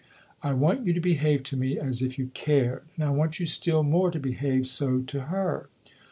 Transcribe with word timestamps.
I 0.41 0.53
want 0.53 0.87
you 0.87 0.93
to 0.93 0.99
behave 0.99 1.43
to 1.43 1.55
me 1.55 1.77
as 1.77 2.01
if 2.01 2.17
you 2.17 2.31
cared 2.33 2.85
and 2.95 3.03
I 3.03 3.11
want 3.11 3.39
you 3.39 3.45
still 3.45 3.83
more 3.83 4.09
to 4.09 4.17
behave 4.19 4.65
so 4.67 4.97
to 4.99 5.21
her." 5.25 5.69